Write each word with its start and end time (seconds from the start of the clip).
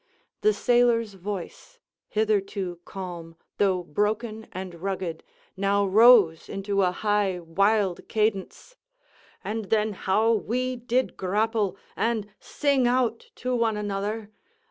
(the 0.41 0.51
sailor's 0.51 1.13
voice, 1.13 1.77
hitherto 2.07 2.79
calm, 2.85 3.35
though 3.59 3.83
broken 3.83 4.47
and 4.51 4.81
rugged, 4.81 5.23
now 5.55 5.85
rose 5.85 6.49
into 6.49 6.81
a 6.81 6.89
high, 6.89 7.39
wild 7.39 8.07
cadence) 8.09 8.75
"and 9.43 9.65
then 9.65 9.93
how 9.93 10.31
we 10.31 10.75
did 10.75 11.15
grapple! 11.17 11.77
and 11.95 12.27
sing 12.39 12.87
out 12.87 13.29
one 13.43 13.75
to 13.75 13.79
another! 13.79 14.31